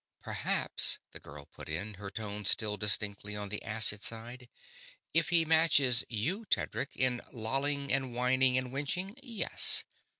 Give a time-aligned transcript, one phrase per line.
[0.23, 4.49] "Perhaps," the girl put in, her tone still distinctly on the acid side.
[5.13, 9.83] "If he matches you, Tedric, in lolling and wining and wenching, yes.